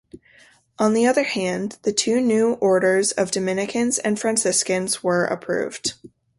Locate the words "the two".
1.83-2.21